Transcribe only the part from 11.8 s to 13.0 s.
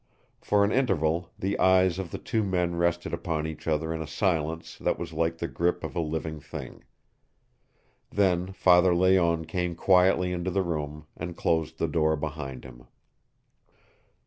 door behind him.